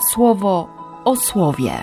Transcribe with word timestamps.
słowo 0.00 0.68
o 1.04 1.16
słowie. 1.16 1.82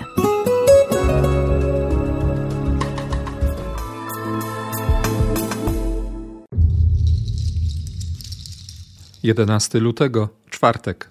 11 9.25 9.79
lutego, 9.79 10.29
czwartek. 10.49 11.09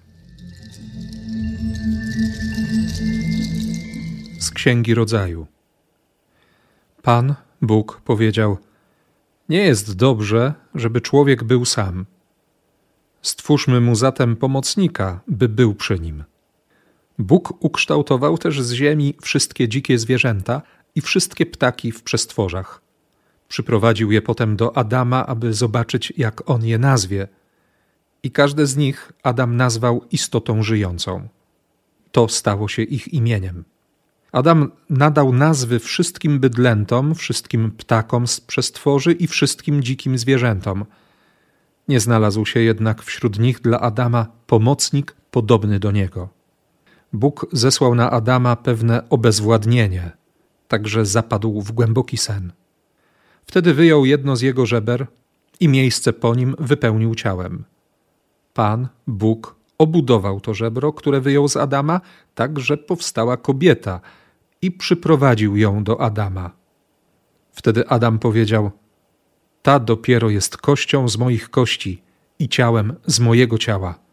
Z 4.39 4.51
Księgi 4.51 4.93
Rodzaju. 4.93 5.47
Pan, 7.01 7.35
Bóg, 7.61 8.01
powiedział: 8.05 8.57
Nie 9.49 9.57
jest 9.57 9.95
dobrze, 9.95 10.53
żeby 10.75 11.01
człowiek 11.01 11.43
był 11.43 11.65
sam. 11.65 12.05
Stwórzmy 13.21 13.81
mu 13.81 13.95
zatem 13.95 14.35
pomocnika, 14.35 15.19
by 15.27 15.49
był 15.49 15.75
przy 15.75 15.99
nim. 15.99 16.23
Bóg 17.19 17.63
ukształtował 17.63 18.37
też 18.37 18.61
z 18.61 18.73
ziemi 18.73 19.15
wszystkie 19.21 19.67
dzikie 19.69 19.99
zwierzęta 19.99 20.61
i 20.95 21.01
wszystkie 21.01 21.45
ptaki 21.45 21.91
w 21.91 22.03
przestworzach. 22.03 22.81
Przyprowadził 23.47 24.11
je 24.11 24.21
potem 24.21 24.55
do 24.55 24.77
Adama, 24.77 25.25
aby 25.25 25.53
zobaczyć, 25.53 26.13
jak 26.17 26.49
on 26.49 26.65
je 26.65 26.77
nazwie– 26.77 27.27
i 28.25 28.31
każde 28.31 28.67
z 28.67 28.77
nich 28.77 29.11
Adam 29.23 29.57
nazwał 29.57 30.05
istotą 30.11 30.63
żyjącą. 30.63 31.27
To 32.11 32.27
stało 32.27 32.67
się 32.67 32.81
ich 32.81 33.13
imieniem. 33.13 33.63
Adam 34.31 34.71
nadał 34.89 35.33
nazwy 35.33 35.79
wszystkim 35.79 36.39
bydlętom, 36.39 37.15
wszystkim 37.15 37.71
ptakom 37.71 38.27
z 38.27 38.41
przestworzy 38.41 39.11
i 39.11 39.27
wszystkim 39.27 39.83
dzikim 39.83 40.17
zwierzętom. 40.17 40.85
Nie 41.87 41.99
znalazł 41.99 42.45
się 42.45 42.59
jednak 42.59 43.03
wśród 43.03 43.39
nich 43.39 43.61
dla 43.61 43.79
Adama 43.79 44.27
pomocnik 44.47 45.15
podobny 45.31 45.79
do 45.79 45.91
niego. 45.91 46.29
Bóg 47.15 47.45
zesłał 47.51 47.95
na 47.95 48.11
Adama 48.11 48.55
pewne 48.55 49.09
obezwładnienie, 49.09 50.11
także 50.67 51.05
zapadł 51.05 51.61
w 51.61 51.71
głęboki 51.71 52.17
sen. 52.17 52.51
Wtedy 53.45 53.73
wyjął 53.73 54.05
jedno 54.05 54.35
z 54.35 54.41
jego 54.41 54.65
żeber 54.65 55.07
i 55.59 55.67
miejsce 55.67 56.13
po 56.13 56.35
nim 56.35 56.55
wypełnił 56.59 57.15
ciałem. 57.15 57.63
Pan, 58.53 58.87
Bóg, 59.07 59.55
obudował 59.77 60.39
to 60.39 60.53
żebro, 60.53 60.93
które 60.93 61.21
wyjął 61.21 61.47
z 61.47 61.57
Adama, 61.57 62.01
tak 62.35 62.59
że 62.59 62.77
powstała 62.77 63.37
kobieta 63.37 64.01
i 64.61 64.71
przyprowadził 64.71 65.57
ją 65.57 65.83
do 65.83 66.01
Adama. 66.01 66.51
Wtedy 67.51 67.87
Adam 67.87 68.19
powiedział: 68.19 68.71
Ta 69.61 69.79
dopiero 69.79 70.29
jest 70.29 70.57
kością 70.57 71.09
z 71.09 71.17
moich 71.17 71.49
kości 71.49 72.01
i 72.39 72.49
ciałem 72.49 72.93
z 73.05 73.19
mojego 73.19 73.57
ciała. 73.57 74.04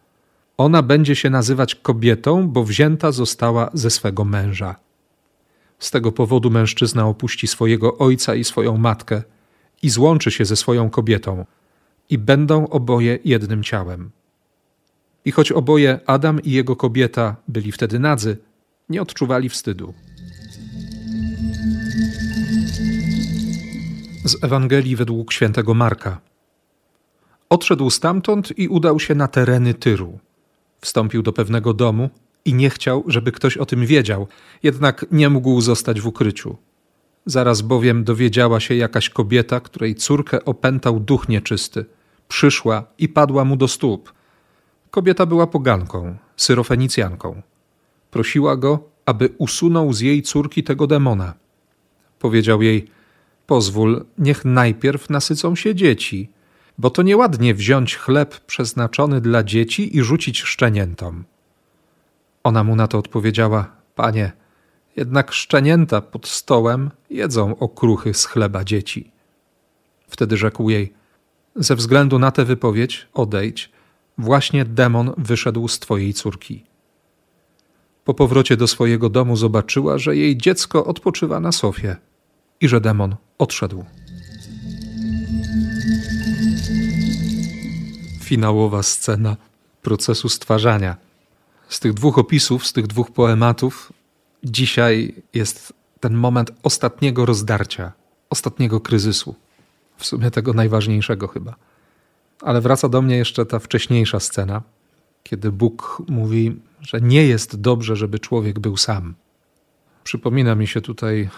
Ona 0.63 0.83
będzie 0.83 1.17
się 1.17 1.31
nazywać 1.31 1.75
kobietą, 1.75 2.49
bo 2.49 2.65
wzięta 2.65 3.13
została 3.13 3.71
ze 3.75 3.91
swego 3.91 4.25
męża. 4.25 4.77
Z 5.79 5.91
tego 5.91 6.13
powodu 6.13 6.51
mężczyzna 6.51 7.07
opuści 7.07 7.47
swojego 7.47 7.99
ojca 7.99 8.35
i 8.35 8.45
swoją 8.45 8.77
matkę 8.77 9.23
i 9.83 9.91
złączy 9.91 10.31
się 10.31 10.45
ze 10.45 10.57
swoją 10.57 10.91
kobietą, 10.91 11.45
i 12.11 12.19
będą 12.19 12.69
oboje 12.69 13.19
jednym 13.25 13.63
ciałem. 13.63 14.11
I 15.25 15.31
choć 15.33 15.53
oboje, 15.53 16.01
Adam 16.07 16.43
i 16.43 16.51
jego 16.51 16.77
kobieta, 16.77 17.37
byli 17.49 17.73
wtedy 17.73 17.99
nadzy, 17.99 18.37
nie 18.89 19.03
odczuwali 19.03 19.49
wstydu. 19.49 19.95
Z 24.25 24.45
Ewangelii 24.45 24.97
według 24.97 25.33
świętego 25.33 25.75
Marka. 25.75 26.21
Odszedł 27.49 27.91
stamtąd 27.91 28.59
i 28.59 28.69
udał 28.69 29.01
się 29.01 29.15
na 29.15 29.29
tereny 29.29 29.75
Tyru. 29.75 30.19
Wstąpił 30.83 31.23
do 31.23 31.33
pewnego 31.33 31.75
domu 31.75 32.11
i 32.45 32.55
nie 32.55 32.71
chciał, 32.71 33.05
żeby 33.07 33.33
ktoś 33.33 33.57
o 33.57 33.67
tym 33.67 33.87
wiedział, 33.87 34.29
jednak 34.63 35.07
nie 35.11 35.29
mógł 35.29 35.61
zostać 35.61 36.01
w 36.01 36.07
ukryciu. 36.07 36.57
Zaraz 37.27 37.63
bowiem 37.63 38.05
dowiedziała 38.05 38.61
się 38.61 38.75
jakaś 38.75 39.09
kobieta, 39.09 39.61
której 39.61 39.95
córkę 39.95 40.45
opętał 40.45 41.01
duch 41.01 41.29
nieczysty. 41.29 41.85
Przyszła 42.29 42.85
i 42.99 43.09
padła 43.09 43.45
mu 43.45 43.57
do 43.57 43.69
stóp– 43.69 44.13
Kobieta 44.93 45.27
była 45.27 45.47
poganką, 45.47 46.17
syrofenicjanką. 46.37 47.43
Prosiła 48.11 48.57
go, 48.57 48.89
aby 49.07 49.29
usunął 49.39 49.93
z 49.93 50.01
jej 50.01 50.23
córki 50.23 50.63
tego 50.63 50.87
demona. 50.87 51.35
Powiedział 52.19 52.63
jej: 52.63 52.89
Pozwól, 53.47 54.05
niech 54.19 54.45
najpierw 54.45 55.11
nasycą 55.11 55.55
się 55.57 55.75
dzieci, 55.75 56.31
bo 56.79 56.91
to 56.91 57.03
nieładnie 57.03 57.55
wziąć 57.55 57.97
chleb 57.97 58.41
przeznaczony 58.41 59.21
dla 59.21 59.43
dzieci 59.43 59.97
i 59.97 60.03
rzucić 60.03 60.43
szczeniętom. 60.43 61.25
Ona 62.45 62.65
mu 62.65 62.77
na 62.77 62.89
to 62.89 62.99
odpowiedziała: 62.99 63.77
Panie, 63.95 64.33
jednak 64.97 65.33
szczenięta 65.33 66.01
pod 66.01 66.27
stołem 66.27 66.91
jedzą 67.11 67.59
okruchy 67.59 68.15
z 68.15 68.27
chleba 68.27 68.65
dzieci. 68.65 69.11
Wtedy 70.09 70.37
rzekł 70.37 70.71
jej: 70.71 70.93
Ze 71.57 71.77
względu 71.77 72.19
na 72.19 72.31
tę 72.31 72.45
wypowiedź 72.45 73.09
odejdź 73.15 73.73
Właśnie 74.19 74.65
demon 74.65 75.13
wyszedł 75.19 75.69
z 75.69 75.79
twojej 75.79 76.15
córki. 76.15 76.65
Po 78.05 78.15
powrocie 78.15 78.57
do 78.57 78.67
swojego 78.67 79.09
domu 79.09 79.37
zobaczyła, 79.37 79.99
że 79.99 80.17
jej 80.17 80.37
dziecko 80.37 80.85
odpoczywa 80.85 81.41
na 81.41 81.53
sofie 81.53 81.97
i 82.61 82.69
że 82.69 82.81
demon 82.81 83.17
odszedł. 83.39 83.85
Finałowa 88.33 88.83
scena 88.83 89.37
procesu 89.83 90.29
stwarzania. 90.29 90.97
Z 91.69 91.81
tych 91.81 91.95
dwóch 91.95 92.19
opisów, 92.19 92.67
z 92.67 92.73
tych 92.73 92.87
dwóch 92.87 93.11
poematów, 93.11 93.93
dzisiaj 94.45 95.15
jest 95.35 95.73
ten 96.01 96.15
moment 96.15 96.53
ostatniego 96.63 97.27
rozdarcia, 97.27 97.93
ostatniego 98.31 98.81
kryzysu. 98.81 99.35
W 99.97 100.07
sumie 100.07 100.31
tego 100.31 100.53
najważniejszego 100.53 101.29
chyba. 101.29 101.55
Ale 102.43 102.61
wraca 102.61 102.89
do 102.89 103.03
mnie 103.03 103.17
jeszcze 103.17 103.47
ta 103.47 103.59
wcześniejsza 103.59 104.21
scena, 104.21 104.63
kiedy 105.23 105.53
Bóg 105.53 106.03
mówi, 106.09 106.61
że 106.81 107.01
nie 107.01 107.27
jest 107.27 107.61
dobrze, 107.61 107.97
żeby 107.97 108.19
człowiek 108.19 108.61
był 108.61 108.77
sam. 108.77 109.15
Przypomina 110.05 110.55
mi 110.55 110.67
się 110.67 110.81
tutaj 110.81 111.29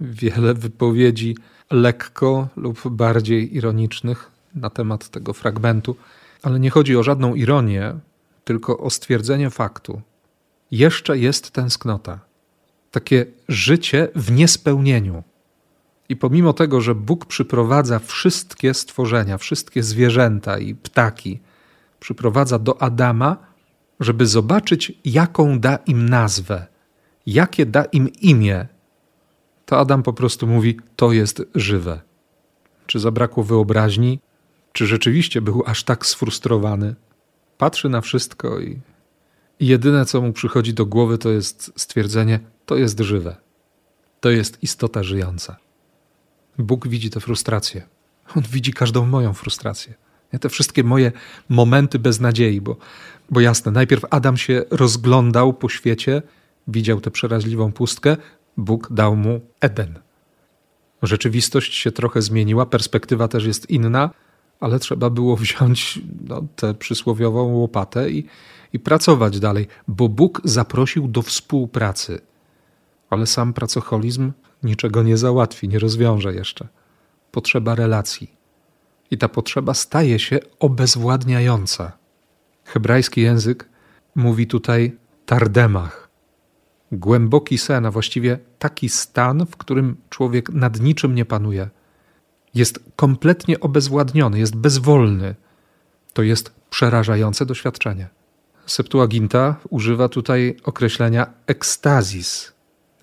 wiele 0.00 0.54
wypowiedzi 0.54 1.36
lekko 1.70 2.48
lub 2.56 2.88
bardziej 2.88 3.56
ironicznych 3.56 4.30
na 4.54 4.70
temat 4.70 5.08
tego 5.08 5.32
fragmentu, 5.32 5.96
ale 6.42 6.60
nie 6.60 6.70
chodzi 6.70 6.96
o 6.96 7.02
żadną 7.02 7.34
ironię, 7.34 7.98
tylko 8.44 8.78
o 8.78 8.90
stwierdzenie 8.90 9.50
faktu. 9.50 10.02
Jeszcze 10.70 11.18
jest 11.18 11.50
tęsknota. 11.50 12.20
Takie 12.90 13.26
życie 13.48 14.08
w 14.14 14.32
niespełnieniu. 14.32 15.22
I 16.08 16.16
pomimo 16.16 16.52
tego, 16.52 16.80
że 16.80 16.94
Bóg 16.94 17.26
przyprowadza 17.26 17.98
wszystkie 17.98 18.74
stworzenia, 18.74 19.38
wszystkie 19.38 19.82
zwierzęta 19.82 20.58
i 20.58 20.74
ptaki, 20.74 21.40
przyprowadza 22.00 22.58
do 22.58 22.82
Adama, 22.82 23.36
żeby 24.00 24.26
zobaczyć, 24.26 24.92
jaką 25.04 25.60
da 25.60 25.76
im 25.76 26.08
nazwę, 26.08 26.66
jakie 27.26 27.66
da 27.66 27.84
im 27.84 28.08
imię, 28.12 28.66
to 29.66 29.78
Adam 29.78 30.02
po 30.02 30.12
prostu 30.12 30.46
mówi: 30.46 30.80
To 30.96 31.12
jest 31.12 31.42
żywe. 31.54 32.00
Czy 32.86 32.98
zabrakło 32.98 33.44
wyobraźni? 33.44 34.20
Czy 34.76 34.86
rzeczywiście 34.86 35.40
był 35.40 35.62
aż 35.66 35.84
tak 35.84 36.06
sfrustrowany? 36.06 36.94
Patrzy 37.58 37.88
na 37.88 38.00
wszystko 38.00 38.60
i, 38.60 38.80
i 39.60 39.66
jedyne, 39.66 40.04
co 40.04 40.20
mu 40.20 40.32
przychodzi 40.32 40.74
do 40.74 40.86
głowy, 40.86 41.18
to 41.18 41.30
jest 41.30 41.72
stwierdzenie: 41.76 42.40
To 42.66 42.76
jest 42.76 43.00
żywe. 43.00 43.36
To 44.20 44.30
jest 44.30 44.62
istota 44.62 45.02
żyjąca. 45.02 45.56
Bóg 46.58 46.88
widzi 46.88 47.10
tę 47.10 47.20
frustrację. 47.20 47.82
On 48.36 48.42
widzi 48.42 48.72
każdą 48.72 49.06
moją 49.06 49.32
frustrację. 49.34 49.94
Te 50.40 50.48
wszystkie 50.48 50.84
moje 50.84 51.12
momenty 51.48 51.98
beznadziei, 51.98 52.60
bo, 52.60 52.76
bo 53.30 53.40
jasne, 53.40 53.72
najpierw 53.72 54.04
Adam 54.10 54.36
się 54.36 54.64
rozglądał 54.70 55.52
po 55.52 55.68
świecie, 55.68 56.22
widział 56.68 57.00
tę 57.00 57.10
przeraźliwą 57.10 57.72
pustkę, 57.72 58.16
Bóg 58.56 58.88
dał 58.92 59.16
mu 59.16 59.40
Eden. 59.60 59.98
Rzeczywistość 61.02 61.74
się 61.74 61.92
trochę 61.92 62.22
zmieniła, 62.22 62.66
perspektywa 62.66 63.28
też 63.28 63.46
jest 63.46 63.70
inna, 63.70 64.10
ale 64.60 64.78
trzeba 64.78 65.10
było 65.10 65.36
wziąć 65.36 66.00
no, 66.28 66.42
tę 66.56 66.74
przysłowiową 66.74 67.42
łopatę 67.42 68.10
i, 68.10 68.26
i 68.72 68.78
pracować 68.78 69.40
dalej, 69.40 69.66
bo 69.88 70.08
Bóg 70.08 70.40
zaprosił 70.44 71.08
do 71.08 71.22
współpracy. 71.22 72.20
Ale 73.10 73.26
sam 73.26 73.52
pracocholizm 73.52 74.32
niczego 74.62 75.02
nie 75.02 75.16
załatwi, 75.16 75.68
nie 75.68 75.78
rozwiąże 75.78 76.34
jeszcze. 76.34 76.68
Potrzeba 77.32 77.74
relacji. 77.74 78.36
I 79.10 79.18
ta 79.18 79.28
potrzeba 79.28 79.74
staje 79.74 80.18
się 80.18 80.38
obezwładniająca. 80.60 81.92
Hebrajski 82.64 83.20
język 83.20 83.68
mówi 84.14 84.46
tutaj 84.46 84.96
tardemach. 85.26 86.08
Głęboki 86.92 87.58
sen, 87.58 87.86
a 87.86 87.90
właściwie 87.90 88.38
taki 88.58 88.88
stan, 88.88 89.46
w 89.46 89.56
którym 89.56 89.96
człowiek 90.10 90.50
nad 90.50 90.80
niczym 90.80 91.14
nie 91.14 91.24
panuje. 91.24 91.68
Jest 92.56 92.80
kompletnie 92.96 93.60
obezwładniony, 93.60 94.38
jest 94.38 94.56
bezwolny. 94.56 95.34
To 96.12 96.22
jest 96.22 96.52
przerażające 96.70 97.46
doświadczenie. 97.46 98.08
Septuaginta 98.66 99.56
używa 99.70 100.08
tutaj 100.08 100.56
określenia 100.64 101.26
ekstazis, 101.46 102.52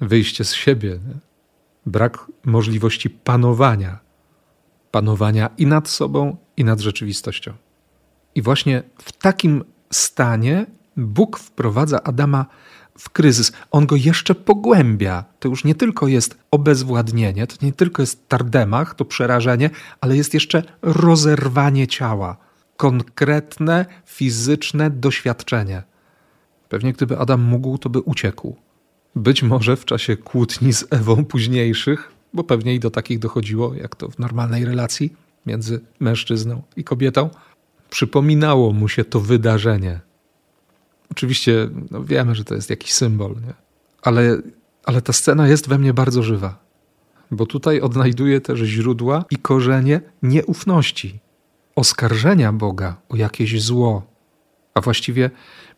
wyjście 0.01 0.43
z 0.43 0.53
siebie, 0.53 0.99
brak 1.85 2.25
możliwości 2.45 3.09
panowania, 3.09 3.99
panowania 4.91 5.49
i 5.57 5.65
nad 5.65 5.89
sobą, 5.89 6.37
i 6.57 6.63
nad 6.63 6.79
rzeczywistością. 6.79 7.53
I 8.35 8.41
właśnie 8.41 8.83
w 8.97 9.11
takim 9.11 9.63
stanie 9.91 10.65
Bóg 10.97 11.39
wprowadza 11.39 12.03
Adama 12.03 12.45
w 12.97 13.09
kryzys. 13.09 13.51
On 13.71 13.85
go 13.85 13.95
jeszcze 13.95 14.35
pogłębia. 14.35 15.23
To 15.39 15.49
już 15.49 15.63
nie 15.63 15.75
tylko 15.75 16.07
jest 16.07 16.37
obezwładnienie, 16.51 17.47
to 17.47 17.65
nie 17.65 17.73
tylko 17.73 18.01
jest 18.01 18.27
tardemach, 18.27 18.95
to 18.95 19.05
przerażenie, 19.05 19.69
ale 20.01 20.17
jest 20.17 20.33
jeszcze 20.33 20.63
rozerwanie 20.81 21.87
ciała. 21.87 22.37
Konkretne, 22.77 23.85
fizyczne 24.05 24.89
doświadczenie. 24.89 25.83
Pewnie 26.69 26.93
gdyby 26.93 27.17
Adam 27.17 27.41
mógł, 27.41 27.77
to 27.77 27.89
by 27.89 28.01
uciekł. 28.01 28.55
Być 29.15 29.43
może 29.43 29.77
w 29.77 29.85
czasie 29.85 30.17
kłótni 30.17 30.73
z 30.73 30.85
Ewą 30.89 31.25
późniejszych, 31.25 32.11
bo 32.33 32.43
pewnie 32.43 32.75
i 32.75 32.79
do 32.79 32.91
takich 32.91 33.19
dochodziło, 33.19 33.73
jak 33.73 33.95
to 33.95 34.09
w 34.09 34.19
normalnej 34.19 34.65
relacji 34.65 35.13
między 35.45 35.81
mężczyzną 35.99 36.61
i 36.75 36.83
kobietą, 36.83 37.29
przypominało 37.89 38.73
mu 38.73 38.87
się 38.87 39.05
to 39.05 39.19
wydarzenie. 39.19 39.99
Oczywiście 41.11 41.69
no 41.91 42.03
wiemy, 42.03 42.35
że 42.35 42.43
to 42.43 42.55
jest 42.55 42.69
jakiś 42.69 42.93
symbol, 42.93 43.31
nie? 43.31 43.53
Ale, 44.01 44.37
ale 44.83 45.01
ta 45.01 45.13
scena 45.13 45.47
jest 45.47 45.69
we 45.69 45.77
mnie 45.77 45.93
bardzo 45.93 46.23
żywa, 46.23 46.59
bo 47.31 47.45
tutaj 47.45 47.81
odnajduję 47.81 48.41
też 48.41 48.59
źródła 48.59 49.25
i 49.29 49.37
korzenie 49.37 50.01
nieufności, 50.23 51.19
oskarżenia 51.75 52.53
Boga 52.53 52.95
o 53.09 53.15
jakieś 53.15 53.61
zło, 53.61 54.03
a 54.73 54.81
właściwie 54.81 55.29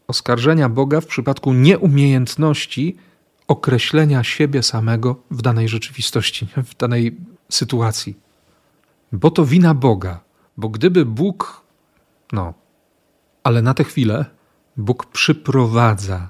oskarżenia 0.07 0.69
Boga 0.69 1.01
w 1.01 1.05
przypadku 1.05 1.53
nieumiejętności 1.53 2.97
określenia 3.47 4.23
siebie 4.23 4.63
samego 4.63 5.15
w 5.31 5.41
danej 5.41 5.69
rzeczywistości, 5.69 6.47
w 6.57 6.77
danej 6.77 7.17
sytuacji. 7.49 8.17
Bo 9.11 9.31
to 9.31 9.45
wina 9.45 9.73
Boga, 9.73 10.19
bo 10.57 10.69
gdyby 10.69 11.05
Bóg, 11.05 11.61
no, 12.31 12.53
ale 13.43 13.61
na 13.61 13.73
tę 13.73 13.83
chwilę 13.83 14.25
Bóg 14.77 15.05
przyprowadza, 15.05 16.29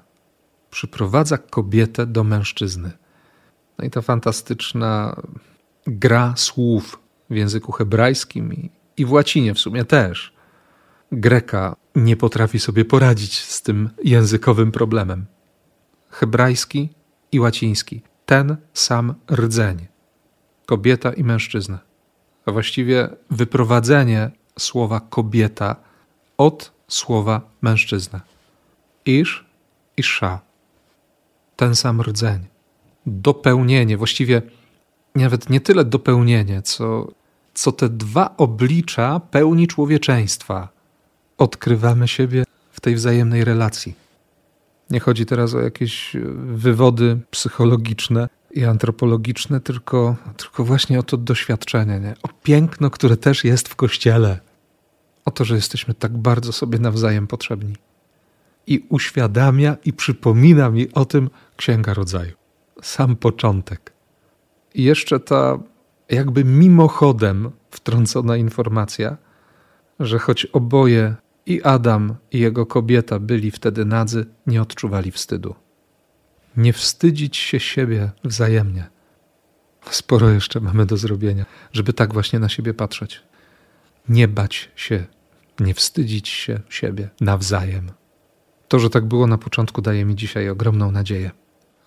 przyprowadza 0.72 1.38
kobietę 1.38 2.06
do 2.06 2.24
mężczyzny. 2.24 2.92
No 3.78 3.86
i 3.86 3.90
ta 3.90 4.02
fantastyczna 4.02 5.22
gra 5.88 6.34
słów 6.38 7.00
w 7.30 7.36
języku 7.36 7.72
hebrajskim 7.72 8.70
i, 8.98 9.06
w 9.06 9.12
łacinie 9.12 9.54
w 9.54 9.60
sumie 9.60 9.86
też. 9.86 10.34
Greka 11.12 11.76
nie 11.96 12.18
potrafi 12.18 12.60
sobie 12.60 12.86
poradzić 12.86 13.38
z 13.40 13.62
tym 13.62 13.90
językowym 14.04 14.72
problemem. 14.72 15.26
Hebrajski 16.10 16.90
i 17.32 17.40
łaciński. 17.40 18.02
Ten 18.26 18.58
sam 18.74 19.14
rdzeń. 19.32 19.88
Kobieta 20.66 21.14
i 21.14 21.24
mężczyzna. 21.24 21.80
A 22.46 22.52
właściwie 22.52 23.10
wyprowadzenie 23.32 24.32
słowa 24.60 25.00
kobieta 25.00 25.76
od 26.38 26.72
słowa 26.88 27.42
mężczyzna. 27.62 28.35
Isz 29.06 29.46
i 29.98 30.04
sza. 30.04 30.40
Ten 31.56 31.76
sam 31.76 32.02
rdzeń. 32.02 32.40
Dopełnienie, 33.06 33.98
właściwie 33.98 34.42
nawet 35.16 35.50
nie 35.50 35.62
tyle 35.62 35.86
dopełnienie, 35.86 36.62
co, 36.62 37.08
co 37.54 37.72
te 37.72 37.90
dwa 37.90 38.38
oblicza 38.38 39.20
pełni 39.20 39.68
człowieczeństwa. 39.68 40.70
Odkrywamy 41.38 42.08
siebie 42.08 42.44
w 42.72 42.82
tej 42.82 42.96
wzajemnej 42.96 43.46
relacji. 43.46 43.94
Nie 44.90 45.00
chodzi 45.00 45.26
teraz 45.26 45.54
o 45.54 45.62
jakieś 45.62 46.16
wywody 46.36 47.20
psychologiczne 47.32 48.30
i 48.52 48.66
antropologiczne, 48.66 49.62
tylko, 49.62 50.16
tylko 50.38 50.66
właśnie 50.66 51.00
o 51.00 51.04
to 51.04 51.18
doświadczenie, 51.18 52.00
nie? 52.00 52.16
o 52.24 52.28
piękno, 52.44 52.90
które 52.90 53.18
też 53.18 53.44
jest 53.44 53.70
w 53.70 53.76
kościele, 53.76 54.40
o 55.26 55.32
to, 55.32 55.46
że 55.46 55.56
jesteśmy 55.56 55.94
tak 55.94 56.18
bardzo 56.18 56.52
sobie 56.52 56.80
nawzajem 56.80 57.28
potrzebni. 57.28 57.76
I 58.68 58.86
uświadamia 58.90 59.78
i 59.86 59.94
przypomina 59.94 60.70
mi 60.70 60.94
o 60.94 61.06
tym 61.06 61.30
Księga 61.58 61.94
Rodzaju. 61.94 62.34
Sam 62.82 63.16
początek. 63.16 63.94
I 64.74 64.84
jeszcze 64.84 65.20
ta 65.20 65.60
jakby 66.10 66.44
mimochodem 66.44 67.52
wtrącona 67.72 68.38
informacja, 68.38 69.18
że 70.00 70.20
choć 70.20 70.46
oboje 70.46 71.16
i 71.46 71.64
Adam 71.64 72.16
i 72.32 72.40
jego 72.40 72.66
kobieta 72.66 73.20
byli 73.20 73.52
wtedy 73.52 73.86
nadzy, 73.86 74.26
nie 74.48 74.62
odczuwali 74.62 75.12
wstydu. 75.12 75.56
Nie 76.58 76.74
wstydzić 76.74 77.38
się 77.38 77.60
siebie 77.60 78.12
wzajemnie. 78.24 78.90
Sporo 79.90 80.30
jeszcze 80.30 80.60
mamy 80.60 80.86
do 80.86 80.98
zrobienia, 80.98 81.46
żeby 81.72 81.94
tak 81.94 82.14
właśnie 82.14 82.40
na 82.40 82.50
siebie 82.50 82.74
patrzeć. 82.74 83.22
Nie 84.10 84.28
bać 84.28 84.72
się, 84.76 85.06
nie 85.60 85.74
wstydzić 85.74 86.30
się 86.30 86.60
siebie 86.70 87.10
nawzajem. 87.22 87.92
To, 88.68 88.80
że 88.80 88.90
tak 88.90 89.06
było 89.06 89.28
na 89.28 89.38
początku, 89.38 89.82
daje 89.82 90.06
mi 90.06 90.16
dzisiaj 90.16 90.50
ogromną 90.50 90.92
nadzieję. 90.92 91.32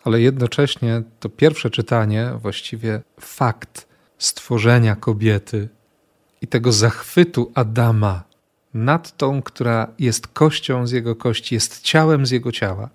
Ale 0.04 0.20
jednocześnie 0.20 1.02
to 1.20 1.28
pierwsze 1.28 1.70
czytanie, 1.70 2.30
właściwie 2.42 3.02
fakt 3.20 3.88
stworzenia 4.18 4.96
kobiety 4.96 5.68
i 6.40 6.46
tego 6.46 6.72
zachwytu 6.72 7.52
Adama 7.54 8.24
nad 8.74 9.16
tą, 9.16 9.42
która 9.42 9.88
jest 9.98 10.26
kością 10.26 10.86
z 10.86 10.92
jego 10.92 11.16
kości, 11.16 11.54
jest 11.54 11.80
ciałem 11.80 12.26
z 12.26 12.30
jego 12.30 12.52
ciała, 12.52 12.90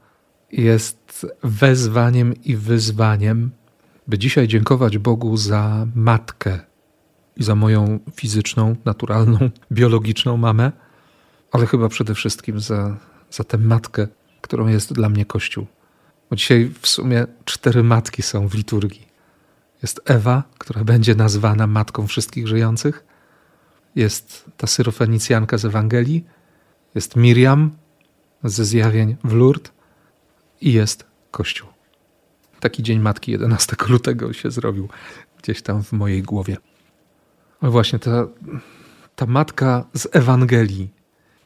jest 0.52 1.28
wezwaniem 1.44 2.34
i 2.44 2.56
wyzwaniem, 2.56 3.52
by 4.08 4.18
dzisiaj 4.18 4.48
dziękować 4.48 4.98
Bogu 4.98 5.38
za 5.38 5.88
matkę 5.96 6.60
i 7.38 7.44
za 7.44 7.56
moją 7.56 8.00
fizyczną, 8.16 8.76
naturalną, 8.86 9.50
biologiczną 9.72 10.38
mamę, 10.38 10.72
ale 11.52 11.66
chyba 11.66 11.90
przede 11.90 12.16
wszystkim 12.16 12.60
za, 12.60 12.98
za 13.34 13.44
tę 13.44 13.58
matkę, 13.58 14.08
którą 14.42 14.68
jest 14.68 14.94
dla 14.94 15.10
mnie 15.10 15.26
Kościół. 15.26 15.68
Bo 16.30 16.36
dzisiaj 16.36 16.72
w 16.82 16.88
sumie 16.88 17.26
cztery 17.46 17.84
matki 17.84 18.22
są 18.22 18.48
w 18.48 18.54
liturgii. 18.54 19.08
Jest 19.82 20.02
Ewa, 20.06 20.44
która 20.58 20.84
będzie 20.84 21.16
nazwana 21.16 21.68
matką 21.68 22.08
wszystkich 22.08 22.48
żyjących. 22.48 23.06
Jest 23.96 24.46
ta 24.58 24.68
syrofenicjanka 24.68 25.58
z 25.58 25.66
Ewangelii. 25.66 26.26
Jest 26.96 27.16
Miriam 27.16 27.72
ze 28.44 28.66
zjawień 28.66 29.16
w 29.24 29.34
Lourdes. 29.34 29.72
I 30.62 30.74
jest 30.74 31.06
Kościół. 31.32 31.70
Taki 32.60 32.84
dzień 32.84 33.00
matki 33.00 33.32
11 33.32 33.76
lutego 33.90 34.34
się 34.34 34.52
zrobił 34.52 34.90
gdzieś 35.44 35.62
tam 35.62 35.84
w 35.84 35.92
mojej 35.92 36.24
głowie. 36.24 36.58
Ale 37.62 37.72
właśnie 37.72 38.00
ta, 38.00 38.28
ta 39.16 39.26
matka 39.26 39.86
z 39.94 40.08
Ewangelii, 40.12 40.90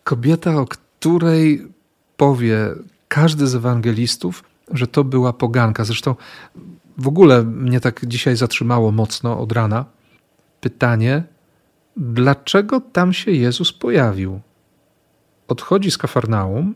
kobieta, 0.04 0.56
o 0.56 0.66
której 0.66 1.77
powie 2.18 2.58
każdy 3.08 3.48
z 3.48 3.56
ewangelistów, 3.56 4.44
że 4.72 4.88
to 4.88 5.04
była 5.04 5.34
poganka. 5.34 5.84
Zresztą 5.84 6.16
w 6.98 7.08
ogóle 7.08 7.44
mnie 7.44 7.80
tak 7.80 8.06
dzisiaj 8.06 8.36
zatrzymało 8.36 8.92
mocno 8.92 9.40
od 9.40 9.52
rana 9.52 9.86
pytanie, 10.62 11.24
dlaczego 11.98 12.82
tam 12.82 13.14
się 13.14 13.32
Jezus 13.32 13.74
pojawił? 13.74 14.40
Odchodzi 15.48 15.92
z 15.92 15.98
Kafarnaum 15.98 16.74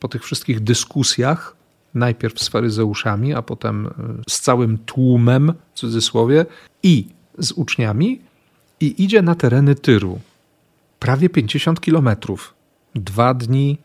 po 0.00 0.08
tych 0.08 0.24
wszystkich 0.24 0.60
dyskusjach, 0.60 1.56
najpierw 1.94 2.40
z 2.40 2.48
faryzeuszami, 2.48 3.34
a 3.34 3.42
potem 3.42 3.86
e, 3.86 3.90
z 4.28 4.40
całym 4.40 4.78
tłumem, 4.78 5.52
w 5.74 5.78
cudzysłowie, 5.78 6.46
i 6.82 7.08
z 7.38 7.52
uczniami, 7.52 8.20
i 8.80 9.04
idzie 9.04 9.22
na 9.22 9.34
tereny 9.34 9.74
Tyru. 9.74 10.20
Prawie 10.98 11.28
50 11.28 11.80
kilometrów. 11.80 12.54
Dwa 12.94 13.34
dni, 13.34 13.78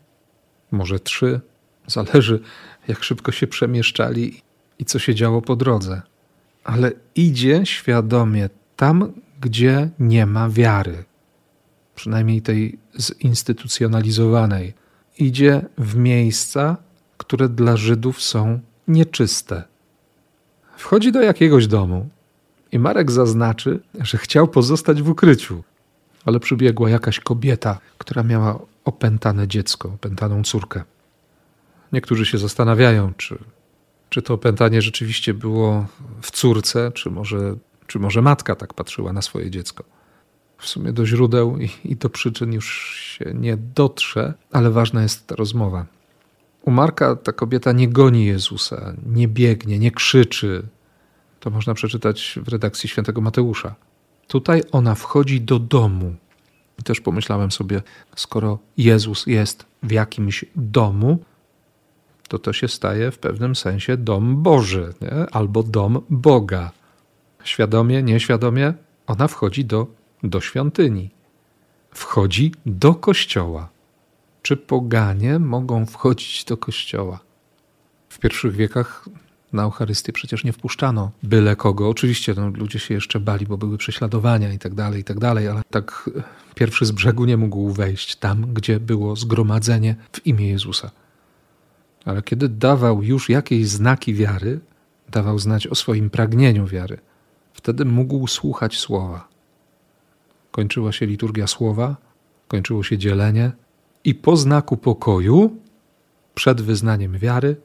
może 0.71 0.99
trzy, 0.99 1.41
zależy 1.87 2.39
jak 2.87 3.03
szybko 3.03 3.31
się 3.31 3.47
przemieszczali 3.47 4.41
i 4.79 4.85
co 4.85 4.99
się 4.99 5.15
działo 5.15 5.41
po 5.41 5.55
drodze. 5.55 6.01
Ale 6.63 6.91
idzie 7.15 7.65
świadomie 7.65 8.49
tam, 8.75 9.13
gdzie 9.41 9.89
nie 9.99 10.25
ma 10.25 10.49
wiary, 10.49 11.03
przynajmniej 11.95 12.41
tej 12.41 12.77
zinstytucjonalizowanej. 12.99 14.73
Idzie 15.17 15.61
w 15.77 15.95
miejsca, 15.95 16.77
które 17.17 17.49
dla 17.49 17.77
Żydów 17.77 18.21
są 18.21 18.59
nieczyste. 18.87 19.63
Wchodzi 20.77 21.11
do 21.11 21.21
jakiegoś 21.21 21.67
domu 21.67 22.09
i 22.71 22.79
Marek 22.79 23.11
zaznaczy, 23.11 23.79
że 23.99 24.17
chciał 24.17 24.47
pozostać 24.47 25.01
w 25.01 25.09
ukryciu, 25.09 25.63
ale 26.25 26.39
przybiegła 26.39 26.89
jakaś 26.89 27.19
kobieta, 27.19 27.79
która 27.97 28.23
miała 28.23 28.59
opętane 28.89 29.47
dziecko, 29.47 29.89
opętaną 29.89 30.43
córkę. 30.43 30.83
Niektórzy 31.91 32.25
się 32.25 32.37
zastanawiają, 32.37 33.13
czy, 33.17 33.37
czy 34.09 34.21
to 34.21 34.33
opętanie 34.33 34.81
rzeczywiście 34.81 35.33
było 35.33 35.85
w 36.21 36.31
córce, 36.31 36.91
czy 36.91 37.09
może, 37.09 37.55
czy 37.87 37.99
może 37.99 38.21
matka 38.21 38.55
tak 38.55 38.73
patrzyła 38.73 39.13
na 39.13 39.21
swoje 39.21 39.51
dziecko. 39.51 39.83
W 40.57 40.67
sumie 40.67 40.93
do 40.93 41.05
źródeł 41.05 41.57
i, 41.57 41.69
i 41.85 41.95
do 41.95 42.09
przyczyn 42.09 42.53
już 42.53 42.95
się 42.99 43.33
nie 43.33 43.57
dotrze, 43.57 44.33
ale 44.51 44.71
ważna 44.71 45.01
jest 45.01 45.27
ta 45.27 45.35
rozmowa. 45.35 45.85
U 46.61 46.71
Marka 46.71 47.15
ta 47.15 47.31
kobieta 47.31 47.71
nie 47.71 47.87
goni 47.87 48.25
Jezusa, 48.25 48.93
nie 49.05 49.27
biegnie, 49.27 49.79
nie 49.79 49.91
krzyczy. 49.91 50.67
To 51.39 51.49
można 51.49 51.73
przeczytać 51.73 52.39
w 52.43 52.47
redakcji 52.47 52.89
świętego 52.89 53.21
Mateusza. 53.21 53.75
Tutaj 54.27 54.63
ona 54.71 54.95
wchodzi 54.95 55.41
do 55.41 55.59
domu. 55.59 56.15
I 56.79 56.83
też 56.83 57.01
pomyślałem 57.01 57.51
sobie, 57.51 57.81
skoro 58.15 58.59
Jezus 58.77 59.27
jest 59.27 59.65
w 59.83 59.91
jakimś 59.91 60.45
domu, 60.55 61.19
to 62.27 62.39
to 62.39 62.53
się 62.53 62.67
staje 62.67 63.11
w 63.11 63.17
pewnym 63.17 63.55
sensie 63.55 63.97
dom 63.97 64.43
Boży, 64.43 64.93
nie? 65.01 65.29
albo 65.31 65.63
dom 65.63 66.01
Boga. 66.09 66.71
Świadomie, 67.43 68.03
nieświadomie, 68.03 68.73
ona 69.07 69.27
wchodzi 69.27 69.65
do, 69.65 69.87
do 70.23 70.41
świątyni. 70.41 71.09
Wchodzi 71.91 72.53
do 72.65 72.95
kościoła. 72.95 73.69
Czy 74.41 74.57
poganie 74.57 75.39
mogą 75.39 75.85
wchodzić 75.85 76.43
do 76.43 76.57
kościoła? 76.57 77.19
W 78.09 78.19
pierwszych 78.19 78.55
wiekach 78.55 79.09
na 79.53 79.63
Eucharystię 79.63 80.13
przecież 80.13 80.43
nie 80.43 80.53
wpuszczano 80.53 81.11
byle 81.23 81.55
kogo. 81.55 81.89
Oczywiście 81.89 82.33
no, 82.37 82.49
ludzie 82.49 82.79
się 82.79 82.93
jeszcze 82.93 83.19
bali, 83.19 83.45
bo 83.45 83.57
były 83.57 83.77
prześladowania 83.77 84.53
i 84.53 84.59
tak 84.59 84.73
dalej, 84.73 85.01
i 85.01 85.03
tak 85.03 85.19
dalej, 85.19 85.47
ale 85.47 85.61
tak 85.69 86.09
pierwszy 86.55 86.85
z 86.85 86.91
brzegu 86.91 87.25
nie 87.25 87.37
mógł 87.37 87.69
wejść 87.69 88.15
tam, 88.15 88.53
gdzie 88.53 88.79
było 88.79 89.15
zgromadzenie 89.15 89.95
w 90.11 90.27
imię 90.27 90.49
Jezusa. 90.49 90.91
Ale 92.05 92.21
kiedy 92.21 92.49
dawał 92.49 93.03
już 93.03 93.29
jakieś 93.29 93.67
znaki 93.67 94.13
wiary, 94.13 94.59
dawał 95.09 95.39
znać 95.39 95.67
o 95.67 95.75
swoim 95.75 96.09
pragnieniu 96.09 96.67
wiary, 96.67 96.97
wtedy 97.53 97.85
mógł 97.85 98.27
słuchać 98.27 98.77
słowa. 98.77 99.27
Kończyła 100.51 100.91
się 100.91 101.05
liturgia 101.05 101.47
słowa, 101.47 101.95
kończyło 102.47 102.83
się 102.83 102.97
dzielenie, 102.97 103.51
i 104.03 104.15
po 104.15 104.37
znaku 104.37 104.77
pokoju, 104.77 105.57
przed 106.35 106.61
wyznaniem 106.61 107.17
wiary, 107.17 107.55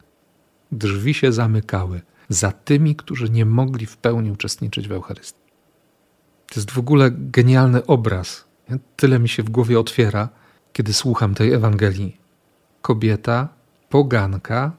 drzwi 0.73 1.15
się 1.15 1.33
zamykały 1.33 2.01
za 2.29 2.53
tymi, 2.53 2.97
którzy 2.97 3.31
nie 3.31 3.45
mogli 3.45 3.87
w 3.87 3.97
pełni 3.97 4.31
uczestniczyć 4.31 4.89
w 4.89 4.93
Eucharystii. 4.93 5.45
To 6.47 6.61
jest 6.61 6.71
w 6.71 6.79
ogóle 6.79 7.11
genialny 7.11 7.87
obraz. 7.87 8.45
Tyle 8.97 9.19
mi 9.19 9.29
się 9.29 9.43
w 9.43 9.51
głowie 9.51 9.81
otwiera, 9.81 10.29
kiedy 10.73 10.93
słucham 10.93 11.35
tej 11.35 11.53
Ewangelii. 11.53 12.17
Kobieta, 12.83 13.49
poganka, 13.89 14.73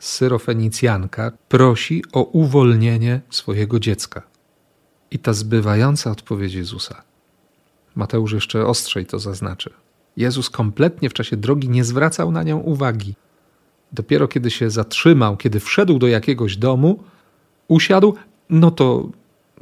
syrofenicjanka 0.00 1.32
prosi 1.48 2.04
o 2.12 2.22
uwolnienie 2.22 3.20
swojego 3.30 3.80
dziecka. 3.80 4.22
I 5.10 5.18
ta 5.18 5.32
zbywająca 5.32 6.10
odpowiedź 6.10 6.54
Jezusa. 6.54 7.02
Mateusz 7.94 8.32
jeszcze 8.32 8.66
ostrzej 8.66 9.06
to 9.06 9.18
zaznaczy. 9.18 9.70
Jezus 10.16 10.50
kompletnie 10.50 11.10
w 11.10 11.14
czasie 11.14 11.36
drogi 11.36 11.68
nie 11.68 11.84
zwracał 11.84 12.32
na 12.32 12.42
nią 12.42 12.58
uwagi. 12.58 13.14
Dopiero 13.92 14.28
kiedy 14.28 14.50
się 14.50 14.70
zatrzymał, 14.70 15.36
kiedy 15.36 15.60
wszedł 15.60 15.98
do 15.98 16.08
jakiegoś 16.08 16.56
domu, 16.56 17.02
usiadł, 17.68 18.14
no 18.50 18.70
to, 18.70 19.08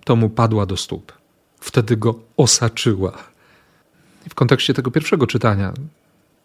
to 0.04 0.16
mu 0.16 0.30
padła 0.30 0.66
do 0.66 0.76
stóp. 0.76 1.12
Wtedy 1.60 1.96
go 1.96 2.14
osaczyła. 2.36 3.12
w 4.30 4.34
kontekście 4.34 4.74
tego 4.74 4.90
pierwszego 4.90 5.26
czytania, 5.26 5.72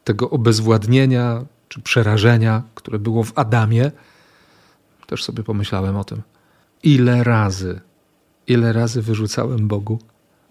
tego 0.03 0.29
obezwładnienia 0.29 1.45
czy 1.69 1.81
przerażenia, 1.81 2.63
które 2.75 2.99
było 2.99 3.23
w 3.23 3.31
Adamie, 3.35 3.91
też 5.07 5.23
sobie 5.23 5.43
pomyślałem 5.43 5.97
o 5.97 6.03
tym. 6.03 6.21
Ile 6.83 7.23
razy, 7.23 7.81
ile 8.47 8.73
razy 8.73 9.01
wyrzucałem 9.01 9.67
Bogu, 9.67 9.99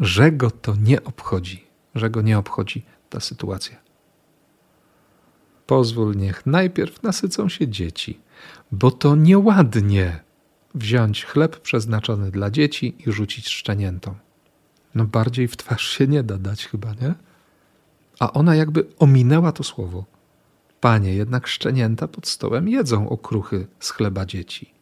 że 0.01 0.33
go 0.33 0.51
to 0.51 0.75
nie 0.77 1.05
obchodzi, 1.05 1.65
że 1.95 2.11
go 2.11 2.23
nie 2.23 2.39
obchodzi 2.39 2.83
ta 3.11 3.21
sytuacja. 3.21 3.77
Pozwól, 5.67 6.17
niech 6.17 6.47
najpierw 6.47 7.03
nasycą 7.03 7.49
się 7.49 7.69
dzieci, 7.69 8.21
bo 8.73 8.91
to 8.91 9.17
nieładnie 9.17 10.21
wziąć 10.75 11.25
chleb 11.25 11.61
przeznaczony 11.61 12.31
dla 12.31 12.51
dzieci 12.51 12.95
i 13.07 13.13
rzucić 13.13 13.49
szczeniętom. 13.49 14.15
No 14.95 15.05
bardziej 15.05 15.49
w 15.49 15.57
twarz 15.57 15.89
się 15.89 16.07
nie 16.07 16.23
da 16.23 16.39
dać 16.39 16.67
chyba, 16.67 16.95
nie? 16.95 17.15
A 18.19 18.33
ona 18.33 18.55
jakby 18.55 18.87
ominęła 18.99 19.53
to 19.53 19.65
słowo. 19.65 20.05
Panie, 20.81 21.15
jednak 21.15 21.47
szczenięta 21.47 22.09
pod 22.09 22.29
stołem 22.29 22.69
jedzą 22.69 23.09
okruchy 23.09 23.67
z 23.81 23.91
chleba 23.91 24.27
dzieci. 24.27 24.73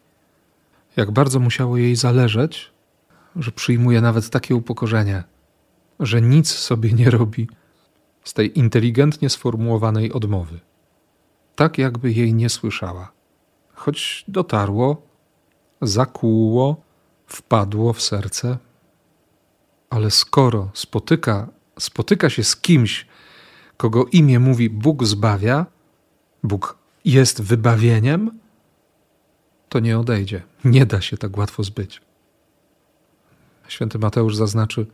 Jak 0.96 1.10
bardzo 1.10 1.40
musiało 1.40 1.76
jej 1.76 1.96
zależeć, 1.96 2.72
że 3.36 3.52
przyjmuje 3.52 4.00
nawet 4.00 4.30
takie 4.30 4.54
upokorzenie, 4.54 5.24
że 6.00 6.22
nic 6.22 6.48
sobie 6.48 6.92
nie 6.92 7.10
robi 7.10 7.48
z 8.24 8.34
tej 8.34 8.58
inteligentnie 8.58 9.30
sformułowanej 9.30 10.12
odmowy. 10.12 10.60
Tak 11.60 11.78
jakby 11.78 12.12
jej 12.12 12.34
nie 12.34 12.48
słyszała. 12.48 13.12
Choć 13.74 14.24
dotarło, 14.28 15.02
zakłuło, 15.82 16.82
wpadło 17.26 17.92
w 17.92 18.02
serce. 18.02 18.58
Ale 19.90 20.10
skoro 20.10 20.70
spotyka, 20.74 21.48
spotyka 21.78 22.30
się 22.30 22.44
z 22.44 22.56
kimś, 22.56 23.06
kogo 23.76 24.04
imię 24.12 24.38
mówi 24.38 24.70
Bóg 24.70 25.04
zbawia, 25.04 25.66
Bóg 26.42 26.78
jest 27.04 27.42
wybawieniem, 27.42 28.38
to 29.68 29.80
nie 29.80 29.98
odejdzie. 29.98 30.42
Nie 30.64 30.86
da 30.86 31.00
się 31.00 31.16
tak 31.16 31.36
łatwo 31.36 31.62
zbyć. 31.62 32.00
Święty 33.68 33.98
Mateusz 33.98 34.36
zaznaczy: 34.36 34.86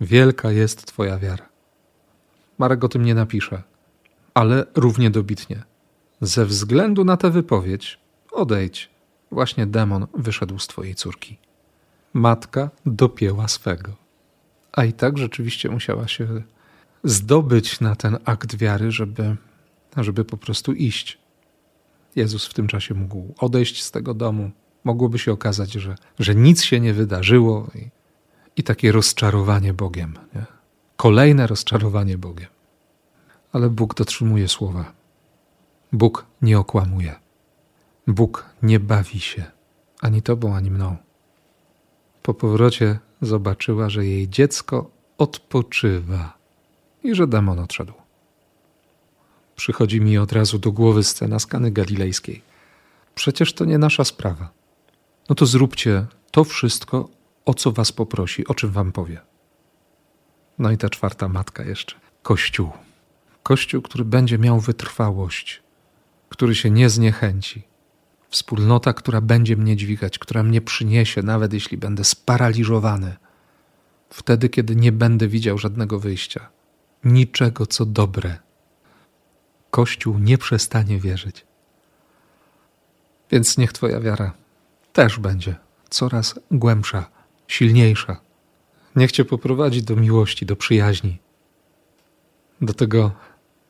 Wielka 0.00 0.50
jest 0.50 0.86
Twoja 0.86 1.18
wiara. 1.18 1.48
Marek 2.58 2.84
o 2.84 2.88
tym 2.88 3.04
nie 3.04 3.14
napisze, 3.14 3.62
ale 4.34 4.66
równie 4.74 5.10
dobitnie. 5.10 5.77
Ze 6.20 6.46
względu 6.46 7.04
na 7.04 7.16
tę 7.16 7.30
wypowiedź, 7.30 7.98
odejdź. 8.32 8.90
Właśnie 9.30 9.66
demon 9.66 10.06
wyszedł 10.14 10.58
z 10.58 10.66
twojej 10.66 10.94
córki. 10.94 11.38
Matka 12.12 12.70
dopięła 12.86 13.48
swego. 13.48 13.92
A 14.72 14.84
i 14.84 14.92
tak 14.92 15.18
rzeczywiście 15.18 15.70
musiała 15.70 16.08
się 16.08 16.42
zdobyć 17.04 17.80
na 17.80 17.96
ten 17.96 18.18
akt 18.24 18.56
wiary, 18.56 18.92
żeby, 18.92 19.36
żeby 19.96 20.24
po 20.24 20.36
prostu 20.36 20.72
iść. 20.72 21.18
Jezus 22.16 22.46
w 22.46 22.54
tym 22.54 22.66
czasie 22.66 22.94
mógł 22.94 23.34
odejść 23.38 23.82
z 23.82 23.90
tego 23.90 24.14
domu. 24.14 24.50
Mogłoby 24.84 25.18
się 25.18 25.32
okazać, 25.32 25.72
że, 25.72 25.96
że 26.18 26.34
nic 26.34 26.62
się 26.62 26.80
nie 26.80 26.94
wydarzyło 26.94 27.66
i, 27.74 27.88
i 28.56 28.62
takie 28.62 28.92
rozczarowanie 28.92 29.74
Bogiem. 29.74 30.14
Nie? 30.34 30.46
Kolejne 30.96 31.46
rozczarowanie 31.46 32.18
Bogiem. 32.18 32.48
Ale 33.52 33.70
Bóg 33.70 33.94
dotrzymuje 33.94 34.48
słowa. 34.48 34.97
Bóg 35.92 36.26
nie 36.42 36.58
okłamuje. 36.58 37.14
Bóg 38.06 38.44
nie 38.62 38.80
bawi 38.80 39.20
się 39.20 39.44
ani 40.00 40.22
tobą, 40.22 40.56
ani 40.56 40.70
mną. 40.70 40.96
Po 42.22 42.34
powrocie 42.34 42.98
zobaczyła, 43.22 43.90
że 43.90 44.06
jej 44.06 44.28
dziecko 44.28 44.90
odpoczywa 45.18 46.38
i 47.04 47.14
że 47.14 47.26
demon 47.26 47.58
odszedł. 47.58 47.92
Przychodzi 49.56 50.00
mi 50.00 50.18
od 50.18 50.32
razu 50.32 50.58
do 50.58 50.72
głowy 50.72 51.04
scena 51.04 51.38
z 51.38 51.46
Kany 51.46 51.70
Galilejskiej. 51.70 52.42
Przecież 53.14 53.52
to 53.52 53.64
nie 53.64 53.78
nasza 53.78 54.04
sprawa. 54.04 54.50
No 55.28 55.34
to 55.34 55.46
zróbcie 55.46 56.06
to 56.30 56.44
wszystko, 56.44 57.08
o 57.44 57.54
co 57.54 57.72
was 57.72 57.92
poprosi, 57.92 58.46
o 58.46 58.54
czym 58.54 58.70
wam 58.70 58.92
powie. 58.92 59.20
No 60.58 60.70
i 60.70 60.78
ta 60.78 60.88
czwarta 60.88 61.28
matka 61.28 61.64
jeszcze. 61.64 61.96
Kościół. 62.22 62.70
Kościół, 63.42 63.82
który 63.82 64.04
będzie 64.04 64.38
miał 64.38 64.60
wytrwałość, 64.60 65.62
który 66.38 66.54
się 66.54 66.70
nie 66.70 66.90
zniechęci. 66.90 67.62
Wspólnota, 68.28 68.92
która 68.92 69.20
będzie 69.20 69.56
mnie 69.56 69.76
dźwigać, 69.76 70.18
która 70.18 70.42
mnie 70.42 70.60
przyniesie, 70.60 71.22
nawet 71.22 71.52
jeśli 71.52 71.76
będę 71.76 72.04
sparaliżowany. 72.04 73.16
Wtedy, 74.10 74.48
kiedy 74.48 74.76
nie 74.76 74.92
będę 74.92 75.28
widział 75.28 75.58
żadnego 75.58 75.98
wyjścia, 75.98 76.48
niczego 77.04 77.66
co 77.66 77.86
dobre. 77.86 78.38
Kościół 79.70 80.18
nie 80.18 80.38
przestanie 80.38 80.98
wierzyć. 80.98 81.46
Więc 83.30 83.58
niech 83.58 83.72
Twoja 83.72 84.00
wiara 84.00 84.32
też 84.92 85.18
będzie 85.18 85.56
coraz 85.90 86.40
głębsza, 86.50 87.10
silniejsza. 87.48 88.20
Niech 88.96 89.12
Cię 89.12 89.24
poprowadzi 89.24 89.82
do 89.82 89.96
miłości, 89.96 90.46
do 90.46 90.56
przyjaźni, 90.56 91.18
do 92.60 92.74
tego 92.74 93.12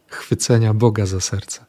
chwycenia 0.08 0.74
Boga 0.74 1.06
za 1.06 1.20
serce. 1.20 1.68